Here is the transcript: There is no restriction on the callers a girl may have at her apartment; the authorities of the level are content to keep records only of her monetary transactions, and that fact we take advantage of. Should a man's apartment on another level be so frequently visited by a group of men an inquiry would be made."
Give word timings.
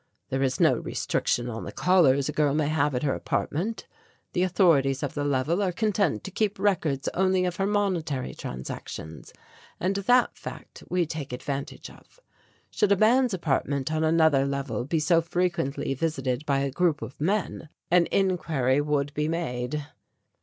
There 0.31 0.41
is 0.41 0.59
no 0.59 0.73
restriction 0.77 1.47
on 1.47 1.63
the 1.63 1.71
callers 1.71 2.27
a 2.27 2.31
girl 2.31 2.55
may 2.55 2.69
have 2.69 2.95
at 2.95 3.03
her 3.03 3.13
apartment; 3.13 3.85
the 4.33 4.41
authorities 4.41 5.03
of 5.03 5.13
the 5.13 5.23
level 5.23 5.61
are 5.61 5.71
content 5.71 6.23
to 6.23 6.31
keep 6.31 6.57
records 6.57 7.07
only 7.13 7.45
of 7.45 7.57
her 7.57 7.67
monetary 7.67 8.33
transactions, 8.33 9.31
and 9.79 9.97
that 9.97 10.35
fact 10.35 10.81
we 10.89 11.05
take 11.05 11.31
advantage 11.31 11.87
of. 11.91 12.19
Should 12.71 12.91
a 12.93 12.97
man's 12.97 13.35
apartment 13.35 13.91
on 13.91 14.03
another 14.03 14.43
level 14.47 14.85
be 14.85 14.97
so 14.99 15.21
frequently 15.21 15.93
visited 15.93 16.47
by 16.47 16.61
a 16.61 16.71
group 16.71 17.03
of 17.03 17.21
men 17.21 17.69
an 17.91 18.07
inquiry 18.07 18.81
would 18.81 19.13
be 19.13 19.27
made." 19.27 19.85